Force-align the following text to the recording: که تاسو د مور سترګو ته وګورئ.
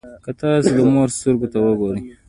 که 0.23 0.31
تاسو 0.39 0.69
د 0.77 0.79
مور 0.93 1.09
سترګو 1.17 1.47
ته 1.51 1.57
وګورئ. 1.65 2.01